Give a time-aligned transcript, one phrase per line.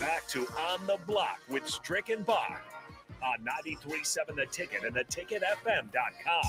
[0.00, 2.62] Back to On the Block with Strick and Bach
[3.22, 6.44] on 93.7 The Ticket and theticketfm.com.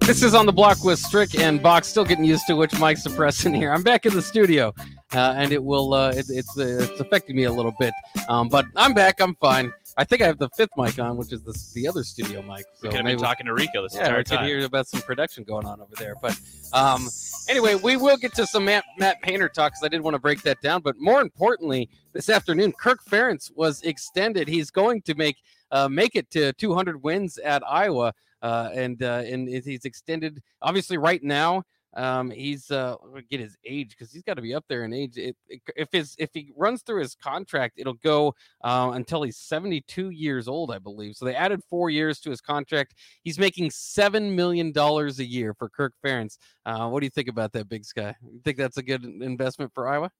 [0.00, 1.88] This is on the block with Strick and Box.
[1.88, 3.72] Still getting used to which mics to press in here.
[3.72, 4.74] I'm back in the studio,
[5.14, 7.92] uh, and it will uh, it, it's uh, it's affecting me a little bit.
[8.28, 9.20] Um, but I'm back.
[9.20, 9.72] I'm fine.
[9.96, 12.64] I think I have the fifth mic on, which is the, the other studio mic.
[12.74, 14.46] So we could have maybe- been talking to Rico this yeah, entire time.
[14.46, 16.14] hear about some production going on over there.
[16.20, 16.38] But
[16.72, 17.08] um,
[17.48, 20.18] anyway, we will get to some Matt, Matt Painter talk because I did want to
[20.18, 20.82] break that down.
[20.82, 24.48] But more importantly, this afternoon, Kirk Ferentz was extended.
[24.48, 25.36] He's going to make
[25.70, 28.12] uh, make it to 200 wins at Iowa,
[28.42, 30.42] uh, and uh, and he's extended.
[30.60, 31.62] Obviously, right now.
[31.96, 32.96] Um, he's uh
[33.30, 35.16] get his age because he's got to be up there in age.
[35.16, 39.36] It, it- if his if he runs through his contract, it'll go uh, until he's
[39.38, 41.14] 72 years old, I believe.
[41.16, 42.94] So they added four years to his contract.
[43.22, 46.36] He's making seven million dollars a year for Kirk Ferentz.
[46.66, 48.14] Uh, what do you think about that, Big Sky?
[48.22, 50.10] You think that's a good investment for Iowa?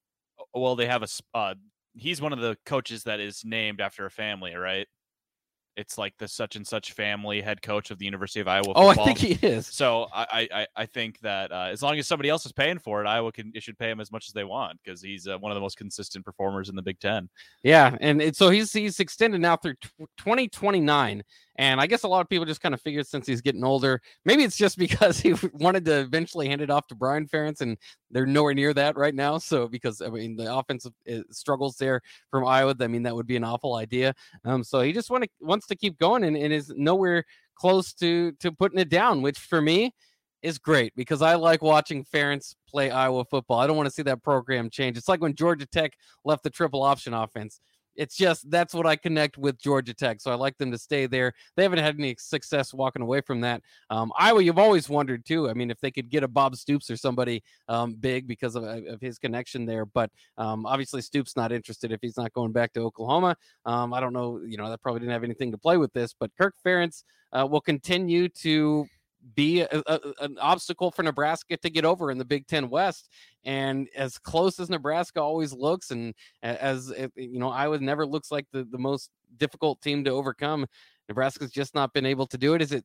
[0.52, 1.08] well, they have a.
[1.34, 1.54] Uh,
[1.94, 4.86] he's one of the coaches that is named after a family, right?
[5.76, 8.72] It's like the such and such family head coach of the University of Iowa.
[8.76, 9.66] Oh, I think he is.
[9.66, 13.02] So I, I, I- think that uh, as long as somebody else is paying for
[13.02, 15.36] it, Iowa can it should pay him as much as they want because he's uh,
[15.38, 17.28] one of the most consistent performers in the Big Ten.
[17.62, 21.22] Yeah, and it, so he's he's extended now through tw- 2029,
[21.56, 24.00] and I guess a lot of people just kind of figured since he's getting older,
[24.24, 27.76] maybe it's just because he wanted to eventually hand it off to Brian Ferentz, and
[28.10, 29.38] they're nowhere near that right now.
[29.38, 33.26] So because I mean the offensive uh, struggles there from Iowa, I mean that would
[33.26, 34.14] be an awful idea.
[34.44, 37.24] Um, so he just want to wants to keep going and, and is nowhere
[37.56, 39.92] close to to putting it down, which for me
[40.42, 43.60] is great because I like watching Ferentz play Iowa football.
[43.60, 44.98] I don't want to see that program change.
[44.98, 45.92] It's like when Georgia Tech
[46.24, 47.60] left the triple option offense.
[47.96, 50.20] It's just that's what I connect with Georgia Tech.
[50.20, 51.32] So I like them to stay there.
[51.56, 53.62] They haven't had any success walking away from that.
[53.90, 55.48] Um, Iowa, you've always wondered too.
[55.48, 58.64] I mean, if they could get a Bob Stoops or somebody um, big because of,
[58.64, 62.72] of his connection there, but um, obviously Stoops not interested if he's not going back
[62.74, 63.36] to Oklahoma.
[63.64, 64.40] Um, I don't know.
[64.46, 67.46] You know, that probably didn't have anything to play with this, but Kirk Ferentz uh,
[67.46, 68.86] will continue to
[69.34, 73.08] be a, a- an obstacle for Nebraska to get over in the Big Ten West.
[73.44, 78.06] And as close as Nebraska always looks, and as eh, eh, you know, Iowa never
[78.06, 80.66] looks like the, the most difficult team to overcome.
[81.08, 82.62] Nebraska's just not been able to do it.
[82.62, 82.84] Is it?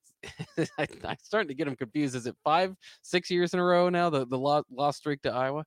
[0.77, 2.15] I, I'm starting to get them confused.
[2.15, 4.09] Is it five, six years in a row now?
[4.09, 5.63] The the lo- lost streak to Iowa.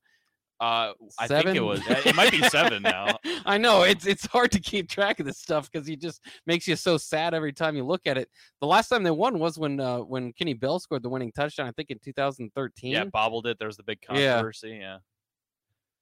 [0.63, 1.81] Uh, I think it was.
[1.89, 3.19] It might be seven now.
[3.45, 6.69] I know it's it's hard to keep track of this stuff because he just makes
[6.69, 8.29] you so sad every time you look at it.
[8.61, 11.67] The last time they won was when uh, when Kenny Bell scored the winning touchdown.
[11.67, 12.93] I think in 2013.
[12.93, 13.59] Yeah, bobbled it.
[13.59, 14.69] There was the big controversy.
[14.69, 14.99] Yeah, Yeah,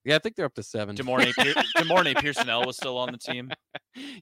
[0.09, 0.97] I think they're up to seven.
[0.97, 3.51] De'Mornay Pier- De'Mornay Pierson-El was still on the team.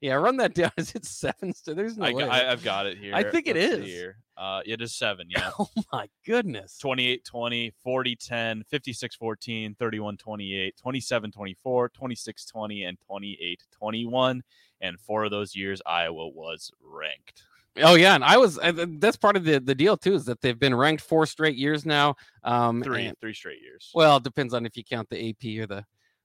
[0.00, 0.72] yeah, run that down.
[0.76, 1.52] Is it seven?
[1.54, 1.74] still?
[1.74, 2.24] There's no I, way.
[2.24, 3.14] I, I've got it here.
[3.14, 3.84] I think it Let's see is.
[3.86, 4.16] Here.
[4.36, 5.26] Uh, it is seven.
[5.30, 5.50] Yeah.
[5.58, 6.78] oh my goodness.
[6.78, 14.42] 28 20, 40 10, 56 14, 31 28, 27 24, 26 20, and 28 21.
[14.80, 17.42] And four of those years, Iowa was ranked.
[17.76, 18.58] Oh yeah, and I was.
[18.58, 21.26] uh, th- That's part of the the deal too, is that they've been ranked four
[21.26, 22.16] straight years now.
[22.42, 23.90] Um, Three, and- three straight years.
[23.94, 25.84] well, it depends on if you count the AP or the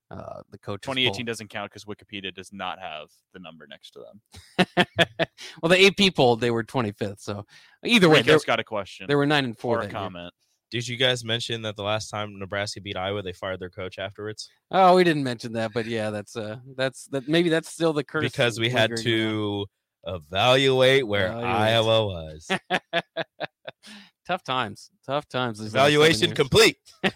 [0.09, 0.81] uh, the coach.
[0.81, 4.67] 2018 doesn't count because Wikipedia does not have the number next to them.
[5.61, 7.19] well, the AP poll they were 25th.
[7.19, 7.45] So
[7.83, 9.77] either way, they, Rico's got a question they were nine and four.
[9.77, 9.99] or a that year.
[9.99, 10.33] comment.
[10.71, 13.99] Did you guys mention that the last time Nebraska beat Iowa, they fired their coach
[13.99, 17.27] afterwards Oh, we didn't mention that, but yeah, that's uh, that's that.
[17.27, 19.57] Maybe that's still the curse because we had to.
[19.57, 19.65] around.
[20.05, 21.45] Evaluate where Evaluate.
[21.55, 22.47] Iowa was.
[24.25, 25.59] Tough times, tough times.
[25.59, 26.77] these Evaluation complete.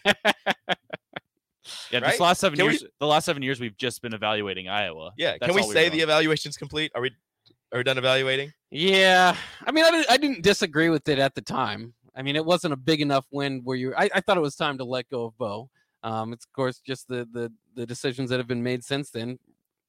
[1.92, 2.12] Yeah, Right?
[2.12, 5.12] this last seven Can we- years, the last seven years, we've just been evaluating Iowa.
[5.18, 5.36] Yeah.
[5.40, 6.92] That's Can we say the evaluation's complete?
[6.96, 7.12] Are we
[7.74, 8.52] are we done evaluating?
[8.72, 11.94] Yeah, I mean, I didn't, I didn't disagree with it at the time.
[12.16, 13.94] I mean, it wasn't a big enough win where you.
[13.98, 15.70] I, I thought it was time to let go of Bo.
[16.04, 19.38] Um, it's of course just the the the decisions that have been made since then.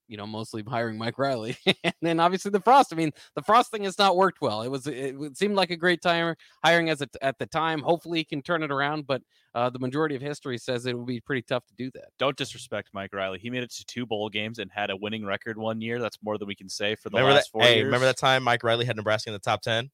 [0.09, 2.93] You know, mostly hiring Mike Riley, and then obviously the Frost.
[2.93, 4.63] I mean, the Frost thing has not worked well.
[4.63, 6.35] It was it, it seemed like a great time
[6.65, 7.83] hiring as a, at the time.
[7.83, 9.23] Hopefully, he can turn it around, but
[9.55, 12.07] uh, the majority of history says it will be pretty tough to do that.
[12.19, 13.39] Don't disrespect Mike Riley.
[13.39, 15.99] He made it to two bowl games and had a winning record one year.
[16.01, 17.51] That's more than we can say for the remember last that?
[17.53, 17.85] four Hey, years.
[17.87, 19.91] remember that time Mike Riley had Nebraska in the top ten?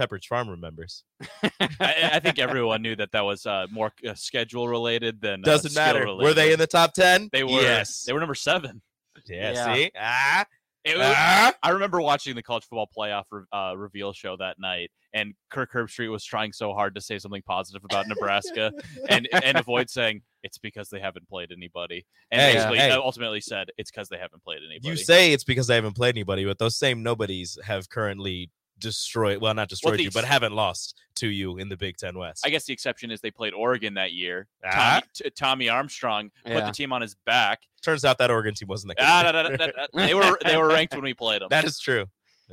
[0.00, 1.02] Pepperidge Farm remembers.
[1.60, 5.44] I, I think everyone knew that that was uh, more uh, schedule related than uh,
[5.44, 6.14] Doesn't skill matter.
[6.14, 7.28] Were they in the top ten?
[7.32, 7.50] They were.
[7.60, 8.04] Yes.
[8.04, 8.80] They were number seven.
[9.28, 9.74] Yeah, Yeah.
[9.74, 9.90] See.
[9.98, 10.44] Ah.
[10.84, 11.54] It was- ah.
[11.62, 15.72] I remember watching the college football playoff re- uh, reveal show that night, and Kirk
[15.72, 18.72] Herbstreit was trying so hard to say something positive about Nebraska
[19.10, 22.06] and and avoid saying it's because they haven't played anybody.
[22.30, 22.90] And Hey, basically, hey.
[22.92, 24.88] uh, ultimately said it's because they haven't played anybody.
[24.88, 29.40] You say it's because they haven't played anybody, but those same nobodies have currently destroyed.
[29.40, 32.46] Well, not destroyed the you, but haven't lost to you in the Big Ten West.
[32.46, 34.46] I guess the exception is they played Oregon that year.
[34.64, 34.70] Ah.
[34.70, 37.62] Tommy, t- Tommy Armstrong put the team on his back.
[37.82, 39.04] Turns out that Oregon team wasn't the good.
[39.06, 39.86] Ah, da, da, da, da, da.
[40.06, 41.48] they were they were ranked when we played them.
[41.50, 42.06] that is true.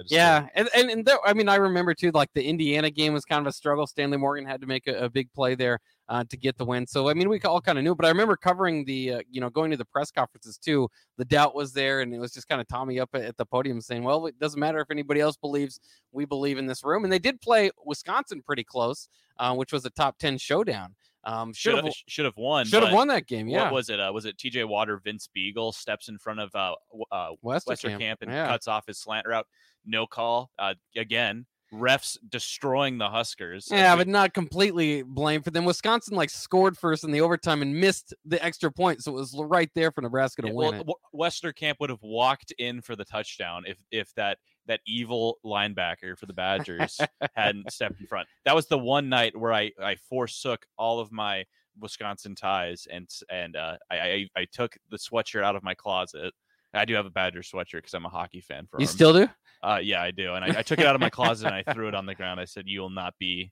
[0.07, 3.39] Yeah, and and, and I mean, I remember too, like the Indiana game was kind
[3.41, 3.87] of a struggle.
[3.87, 6.85] Stanley Morgan had to make a, a big play there uh, to get the win.
[6.85, 9.41] So I mean, we all kind of knew, but I remember covering the, uh, you
[9.41, 10.89] know, going to the press conferences too.
[11.17, 13.45] The doubt was there, and it was just kind of Tommy up at, at the
[13.45, 15.79] podium saying, "Well, it doesn't matter if anybody else believes.
[16.11, 19.07] We believe in this room." And they did play Wisconsin pretty close,
[19.39, 20.95] uh, which was a top ten showdown.
[21.25, 22.65] Um, should have should have won.
[22.65, 23.47] should have won that game.
[23.47, 23.99] Yeah, What was it?
[23.99, 24.63] Uh, was it T.J.
[24.65, 25.01] Water?
[25.03, 26.75] Vince Biegel steps in front of uh,
[27.11, 27.99] uh, Westerkamp.
[27.99, 28.47] Westerkamp and yeah.
[28.47, 29.47] cuts off his slant route.
[29.85, 30.51] No call.
[30.59, 31.45] Uh, again,
[31.75, 33.67] refs destroying the Huskers.
[33.69, 35.65] Yeah, we- but not completely blamed for them.
[35.65, 39.35] Wisconsin like scored first in the overtime and missed the extra point, so it was
[39.37, 40.87] right there for Nebraska to Yeah, win well, it.
[40.87, 44.37] W- Westerkamp would have walked in for the touchdown if if that
[44.67, 46.99] that evil linebacker for the Badgers
[47.35, 48.27] hadn't stepped in front.
[48.45, 51.45] That was the one night where I I forsook all of my
[51.79, 56.33] Wisconsin ties and and uh, I, I I took the sweatshirt out of my closet.
[56.73, 58.67] I do have a Badger sweatshirt because I'm a hockey fan.
[58.69, 59.29] For You still do?
[59.65, 60.33] Uh, yeah, I do.
[60.33, 62.15] And I, I took it out of my closet and I threw it on the
[62.15, 62.39] ground.
[62.39, 63.51] I said, "You will not be.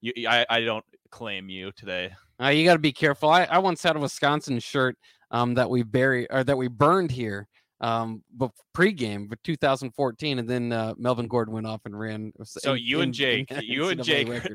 [0.00, 3.28] You, I, I don't claim you today." Uh, you got to be careful.
[3.28, 4.96] I, I once had a Wisconsin shirt
[5.30, 7.48] um, that we buried or that we burned here
[7.82, 12.32] um, but pregame for 2014, and then uh, Melvin Gordon went off and ran.
[12.44, 14.28] So in- you and Jake, in you and Jake.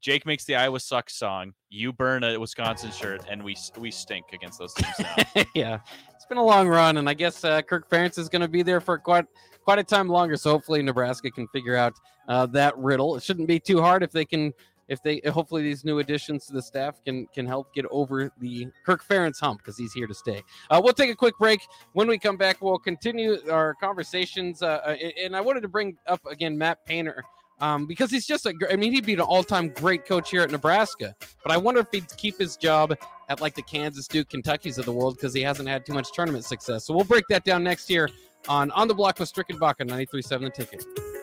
[0.00, 1.54] Jake makes the Iowa sucks song.
[1.70, 5.44] You burn a Wisconsin shirt, and we we stink against those teams now.
[5.54, 5.78] yeah,
[6.14, 8.62] it's been a long run, and I guess uh, Kirk Ferentz is going to be
[8.62, 9.24] there for quite
[9.64, 10.36] quite a time longer.
[10.36, 11.94] So hopefully Nebraska can figure out
[12.28, 13.16] uh, that riddle.
[13.16, 14.52] It shouldn't be too hard if they can.
[14.86, 18.68] If they hopefully these new additions to the staff can can help get over the
[18.84, 20.42] Kirk Ferentz hump because he's here to stay.
[20.68, 21.60] Uh, we'll take a quick break.
[21.94, 24.62] When we come back, we'll continue our conversations.
[24.62, 27.24] Uh, uh, and I wanted to bring up again Matt Painter
[27.60, 28.52] um, because he's just a.
[28.70, 31.14] I mean, he'd be an all-time great coach here at Nebraska.
[31.42, 32.94] But I wonder if he'd keep his job
[33.30, 36.12] at like the Kansas, Duke, Kentucky's of the world because he hasn't had too much
[36.12, 36.84] tournament success.
[36.84, 38.10] So we'll break that down next year
[38.48, 41.13] on On the Block with Strick and Bach on 93.7 The Ticket.